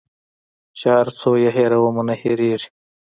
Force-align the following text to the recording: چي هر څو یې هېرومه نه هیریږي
چي 0.77 0.87
هر 0.95 1.07
څو 1.19 1.29
یې 1.43 1.49
هېرومه 1.57 2.03
نه 2.09 2.15
هیریږي 2.21 2.67